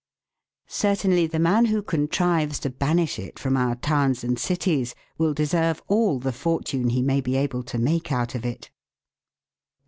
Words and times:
Certainly 0.65 1.27
the 1.27 1.37
man 1.37 1.65
who 1.65 1.83
contrives 1.83 2.57
to 2.61 2.71
banish 2.71 3.19
it 3.19 3.37
from 3.37 3.55
our 3.55 3.75
towns 3.75 4.23
and 4.23 4.39
cities 4.39 4.95
will 5.19 5.35
deserve 5.35 5.79
all 5.87 6.17
the 6.17 6.31
fortune 6.33 6.89
he 6.89 7.03
may 7.03 7.21
be 7.21 7.35
able 7.35 7.61
to 7.61 7.77
make 7.77 8.11
out 8.11 8.33
of 8.33 8.43
it. 8.43 8.71